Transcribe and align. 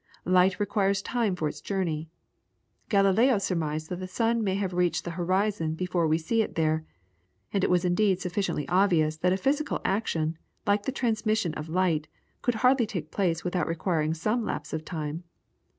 Light 0.25 0.59
requires 0.59 1.03
time 1.03 1.35
for 1.35 1.47
its 1.47 1.61
journey. 1.61 2.09
Galileo 2.89 3.37
surmised 3.37 3.89
that 3.89 3.97
the 3.99 4.07
sun 4.07 4.43
may 4.43 4.55
have 4.55 4.73
reached 4.73 5.03
the 5.05 5.11
horizon 5.11 5.75
before 5.75 6.07
we 6.07 6.17
see 6.17 6.41
it 6.41 6.55
there, 6.55 6.83
and 7.53 7.63
it 7.63 7.69
was 7.69 7.85
indeed 7.85 8.19
sufficiently 8.19 8.67
obvious 8.67 9.17
that 9.17 9.31
a 9.31 9.37
physical 9.37 9.79
action, 9.85 10.39
like 10.65 10.87
the 10.87 10.91
transmission 10.91 11.53
of 11.53 11.69
light, 11.69 12.07
could 12.41 12.55
hardly 12.65 12.87
take 12.87 13.11
place 13.11 13.43
without 13.43 13.67
requiring 13.67 14.15
some 14.15 14.43
lapse 14.43 14.73
of 14.73 14.83
time. 14.83 15.23